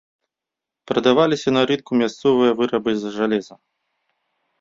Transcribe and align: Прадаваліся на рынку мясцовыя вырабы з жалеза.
Прадаваліся 0.91 1.49
на 1.57 1.61
рынку 1.71 1.91
мясцовыя 2.01 2.51
вырабы 2.61 2.91
з 3.03 3.13
жалеза. 3.19 3.55